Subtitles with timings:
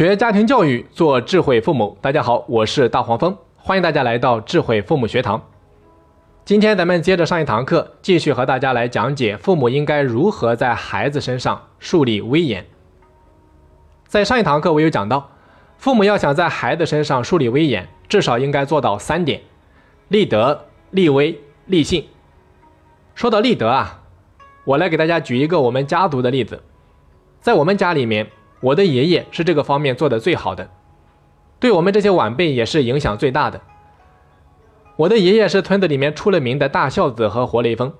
[0.00, 1.98] 学家庭教育，做智慧父母。
[2.00, 5.42] 大家好，我是大黄蜂，欢迎大家来到智慧父母学堂。
[6.42, 12.64] 今天咱们接着上一堂课，继续和大家来讲解父母应该如何在孩子身上树立威严。
[14.06, 15.32] 在上一堂课我有讲到，
[15.76, 19.42] 父母要想在孩子身上树立威严，至少应该做到三点：
[20.08, 22.08] 立德、立威、立信。
[23.14, 24.00] 说到立德啊，
[24.64, 26.62] 我来给大家举一个我们家族的例子，
[27.42, 28.26] 在我们家里面。
[28.60, 30.70] 我的爷爷是这个方面做的最好的，
[31.58, 33.60] 对我们这些晚辈也是影响最大的。
[34.96, 37.92] 我的爷爷是村子里面出了名的大孝子和活雷锋，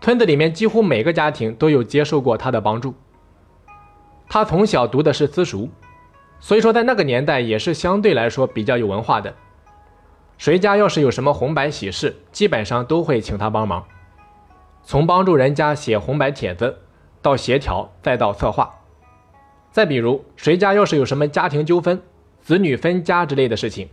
[0.00, 2.94] 村子里面几乎每个家庭都有接受过他的帮助。
[4.30, 5.68] 他从小读的是私塾，
[6.40, 9.34] 所以说在那个年代也是相对来说比较有文化的。
[10.38, 13.84] 谁家要是有什么红白喜事，基本上都会请他帮忙，
[14.82, 16.78] 从帮助人家写红白帖子，
[17.20, 18.81] 到协调，再到策划。
[19.72, 22.00] 再比如，谁家要是有什么家庭纠纷、
[22.42, 23.88] 子女分家之类的事情，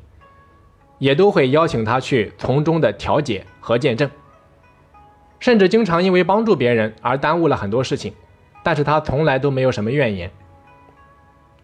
[0.97, 4.11] 也都会邀请他去从中的调解和见证。
[5.39, 8.13] 甚至经常因为帮助别人而耽误了很多事情，
[8.61, 10.29] 但是他从来都没有什么怨言。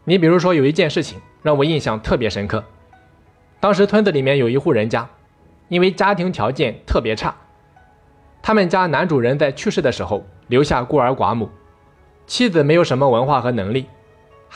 [0.05, 2.63] 你比如说，有一件事情让我印象特别深刻。
[3.59, 5.09] 当时村子里面有一户人家，
[5.67, 7.35] 因为家庭条件特别差，
[8.41, 11.49] 他们家男主人在去世的时候留下孤儿寡母，
[12.27, 13.87] 妻子没有什么文化和能力。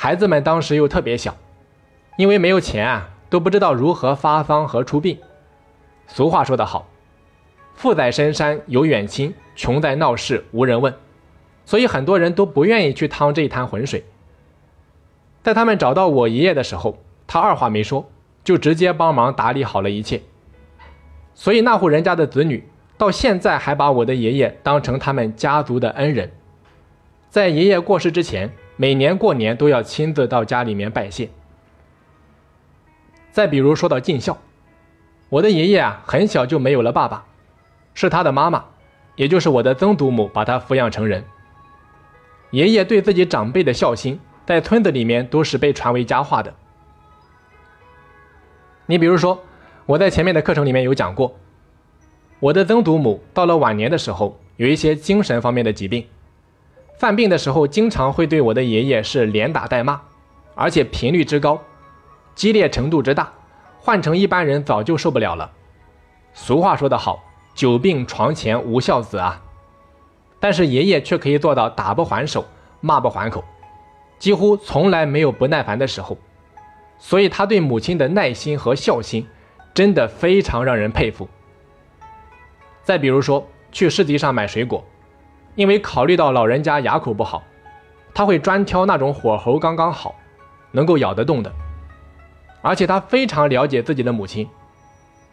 [0.02, 1.36] 孩子们当时又特别小，
[2.16, 5.20] 因为没有钱啊，都不知道如何发丧和出殡。
[6.08, 6.88] 俗话说得好
[7.76, 10.96] ，“富在深山有远亲，穷在闹市无人问”，
[11.68, 14.06] 所以很多人都不愿意去趟这一滩浑水。
[15.44, 16.98] 在他们找到我爷爷的时候，
[17.28, 18.10] 他二话没说，
[18.46, 20.22] 就直接帮忙打理好了一切。
[21.34, 22.66] 所以那户人家的子女
[22.98, 26.32] 到现在还把我的爷爷当成他们家族的恩人，
[27.30, 28.50] 在爷爷过世之前。
[28.82, 31.30] 每年过年都要亲自到家里面拜谢。
[33.30, 34.38] 再比如说到尽孝，
[35.28, 37.26] 我的爷爷啊很小就没有了爸爸，
[37.94, 38.64] 是他的妈妈，
[39.18, 41.26] 也就是我的曾祖母把他抚养成人。
[42.52, 46.56] 爷爷对自己长辈的孝心，在村子里面都是被传为佳话的。
[48.86, 49.44] 你比如说，
[49.86, 51.36] 我在前面的课程里面有讲过，
[52.40, 56.08] 我的曾祖母到了晚年的时候，有一些精神方面的疾病。
[57.00, 60.02] 犯病的时候，经常会对我的爷爷是连打带骂，
[60.54, 61.58] 而且频率之高，
[62.36, 63.32] 激烈程度之大，
[63.80, 65.50] 换成一般人早就受不了了。
[66.34, 67.24] 俗话说得好，
[67.56, 69.42] 久病床前无孝子啊。
[70.42, 72.44] 但是爷爷却可以做到打不还手，
[72.82, 73.46] 骂不还口，
[74.18, 76.18] 几乎从来没有不耐烦的时候。
[76.98, 79.26] 所以他对母亲的耐心和孝心，
[79.74, 81.30] 真的非常让人佩服。
[82.84, 84.84] 再比如说，去市集上买水果。
[85.60, 87.44] 因为考虑到老人家牙口不好，
[88.14, 90.16] 他会专挑那种火候刚刚好，
[90.72, 91.52] 能够咬得动的。
[92.62, 94.48] 而且他非常了解自己的母亲，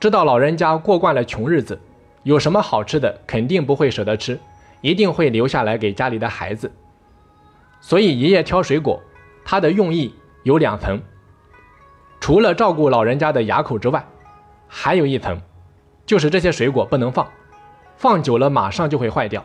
[0.01, 1.81] 知道老人家过惯了穷日子，
[2.25, 4.37] 有什么好吃的肯定不会舍得吃，
[4.81, 6.73] 一定会留下来给家里的孩子。
[7.81, 9.01] 所以爷爷挑水果，
[9.45, 11.01] 他的用意有两层，
[12.19, 14.05] 除了照顾老人家的牙口之外，
[14.67, 15.41] 还有一层，
[16.05, 17.31] 就是这些水果不能放，
[17.97, 19.45] 放久了马上就会坏掉。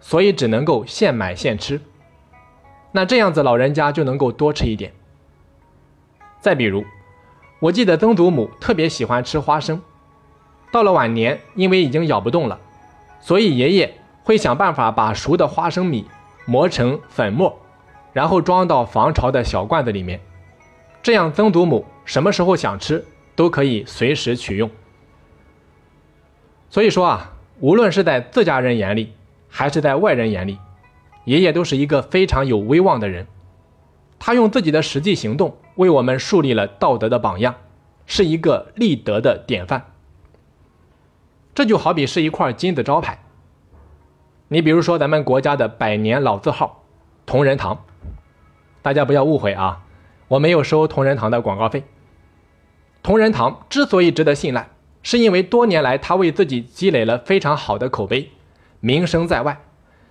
[0.00, 1.80] 所以只能够现买现吃，
[2.92, 4.92] 那这样子老人家就能够多吃一点。
[6.40, 6.84] 再比如，
[7.60, 9.80] 我记得曾祖母特别喜欢吃花生，
[10.72, 12.58] 到了晚年，因为已经咬不动了，
[13.20, 13.94] 所以爷爷
[14.24, 16.06] 会想办法把熟的花生米
[16.46, 17.60] 磨成粉末，
[18.14, 20.18] 然后装到防潮的小罐子里面，
[21.02, 23.04] 这样曾祖母什么时候想吃
[23.36, 24.70] 都可以随时取用。
[26.70, 29.12] 所以说啊，无论是在自家人眼里，
[29.50, 30.58] 还是在外人眼里，
[31.24, 33.26] 爷爷都是一个非常有威望的人。
[34.18, 37.56] 他用自己的实际行动为我们树立了道德的榜样，
[38.06, 39.86] 是一个立德的典范。
[41.54, 43.18] 这就好比是一块金字招牌。
[44.48, 46.84] 你比如说咱们国家的百年老字号
[47.26, 47.84] 同仁堂，
[48.82, 49.84] 大家不要误会啊，
[50.28, 51.84] 我没有收同仁堂的广告费。
[53.02, 54.68] 同仁堂之所以值得信赖，
[55.02, 58.30] 是因为多年来他为自己积累了非常好的口碑。
[58.80, 59.60] 名声在外，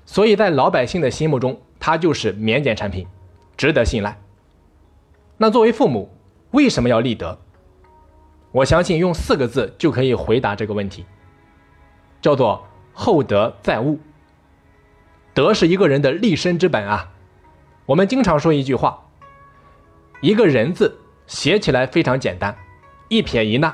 [0.06, 3.06] 所以在老百姓的心目中，它就是免检产品，
[3.57, 4.18] 值得信赖。
[5.38, 6.10] 那作为父母，
[6.51, 7.38] 为什么要立德？
[8.51, 11.06] 我相信用四个字就可以回答这个问题，
[12.21, 14.00] 叫做厚德载物。
[15.33, 17.12] 德是一个人的立身之本啊。
[17.86, 19.07] 我们经常说一句话：
[20.21, 22.56] 一个人字写起来非常简单，
[23.07, 23.74] 一撇一捺，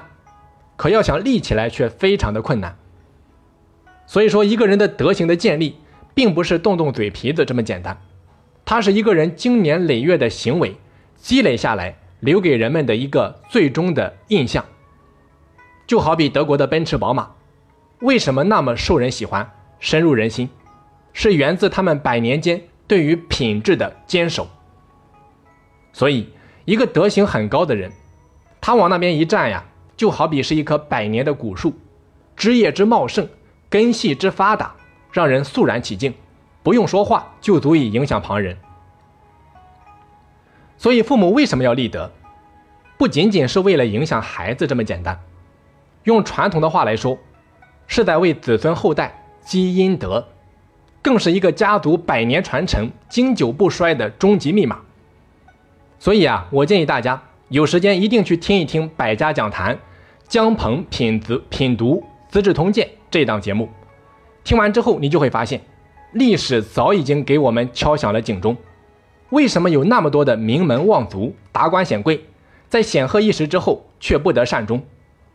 [0.75, 2.77] 可要想立起来却非常的困难。
[4.07, 5.77] 所以说，一个人的德行的建立，
[6.13, 7.99] 并不是动动嘴皮子这么简单，
[8.63, 10.75] 它是一个人经年累月的行为，
[11.15, 14.63] 积累下来，留给人们的一个最终的印象。
[15.87, 17.31] 就好比德国的奔驰、宝马，
[17.99, 20.49] 为什么那么受人喜欢、深入人心？
[21.13, 24.47] 是源自他们百年间对于品质的坚守。
[25.93, 26.29] 所以，
[26.65, 27.91] 一个德行很高的人，
[28.59, 29.63] 他往那边一站呀，
[29.95, 31.73] 就好比是一棵百年的古树，
[32.35, 33.29] 枝叶之茂盛，
[33.75, 34.73] 根系之发达，
[35.11, 36.13] 让人肃然起敬，
[36.63, 38.57] 不用说话就足以影响旁人。
[40.77, 42.09] 所以，父母为什么要立德？
[42.97, 45.19] 不仅仅是为了影响孩子这么简单，
[46.05, 47.17] 用传统的话来说，
[47.85, 50.25] 是在为子孙后代积阴德。
[51.01, 54.79] 更是一个家族百年传承、经久不衰的终极密码。
[55.99, 59.77] 所以啊，我建议大家有时间一定去听一听百家讲坛
[60.29, 62.01] 姜鹏品子品读
[62.31, 63.69] 《资治通鉴》这档节目。
[64.43, 65.61] 听完之后，你就会发现，
[66.11, 68.57] 历史早已经给我们敲响了警钟。
[69.29, 72.25] 为什么有那么多的名门望族、达官显贵，
[72.67, 74.83] 在显赫一时之后却不得善终？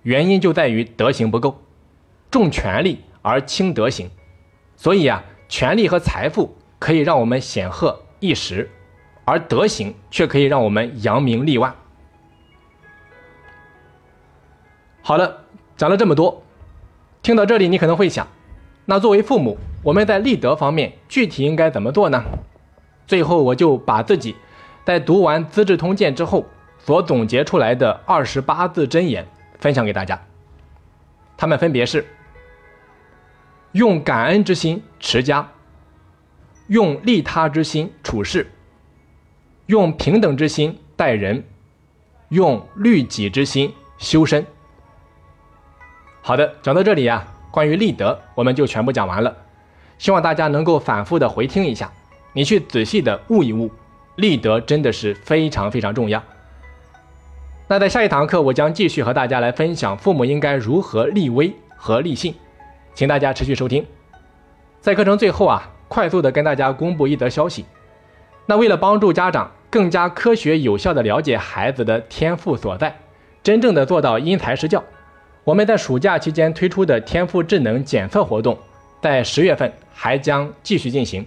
[0.02, 1.58] 原因就在于德行不够，
[2.30, 4.10] 重权力而轻德行。
[4.76, 5.24] 所以啊。
[5.48, 8.70] 权力和财富可以让我们显赫一时，
[9.24, 11.74] 而德行却可以让我们扬名立万。
[15.02, 15.44] 好了，
[15.76, 16.40] 讲了这么多，
[17.22, 18.26] 听到这里，你可能会想，
[18.86, 22.24] 那作为父母，我们在立德方面具体应该怎么做呢？
[23.06, 24.34] 最后，我就把自己
[24.84, 26.46] 在读完《资治通鉴》之后
[26.78, 29.26] 所总结出来的二十八字真言
[29.58, 30.20] 分享给大家，
[31.36, 32.06] 他们分别是。
[33.72, 35.48] 用感恩之心持家，
[36.68, 38.50] 用利他之心处事，
[39.66, 41.44] 用平等之心待人，
[42.30, 44.44] 用律己之心修身。
[46.30, 49.36] 好的，讲到这里呀，关于立德我们就全部讲完了。
[49.98, 51.90] 希望大家能够反复的回听一下，
[52.34, 53.68] 你去仔细的悟一悟，
[54.14, 56.22] 立德真的是非常非常重要。
[57.66, 62.32] 那在下一堂课，我将继续和大家来分享父母应该如何立威和立信。
[62.94, 63.84] 请大家持续收听。
[64.80, 67.64] 在课程最后啊，快速的跟大家公布一则消息。
[68.46, 73.00] 那为了帮助家长更加科学有效的了解孩子的天赋所在，
[73.42, 74.84] 真正的做到因材施教，
[75.44, 78.56] 我们在暑假期间推出的天赋智能检测活动，
[79.00, 81.26] 在十月份还将继续进行。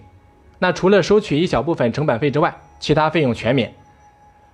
[0.60, 3.74] 那除了收取一小部分成本费之外，其他费用全免。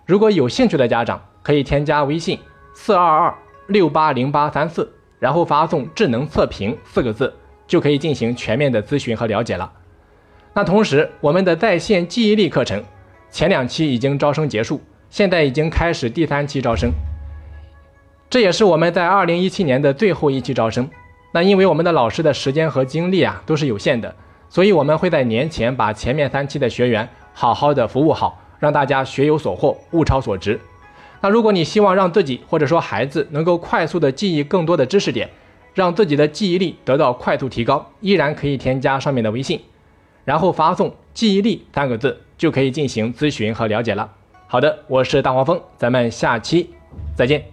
[0.06, 2.40] 如果有兴趣的家长，可以添加微信
[2.74, 3.36] 四二二
[3.68, 4.92] 六八零八三四。
[5.20, 7.34] 然后发送“智能测评”四个字，
[7.68, 9.70] 就可以进行全面的咨询和了解了。
[10.54, 12.82] 那同时，我们的在线记忆力课程
[13.30, 14.80] 前两期已经招生结束，
[15.10, 16.90] 现在已经开始第三期招生。
[18.30, 20.88] 这也是我们在二零一七年的最后一期招生。
[21.31, 24.16] 那因为我们的老师的时间和精力啊都是有限的，
[24.50, 30.60] 所以我们会在年前把前面三期的学员好好的服务好，让大家学有所获，物超所值。
[31.22, 35.30] 那如果你希望让自己或者说孩子能够快速的记忆更多的知识点，
[35.74, 39.60] 让自己的记忆力得到快速提高，依然可以添加上面的微信，
[40.24, 44.12] 然后发送“记忆力”三个字，就可以进行咨询和了解了。
[44.48, 46.70] 好的，我是大黄蜂，咱们下期
[47.16, 47.50] 再见。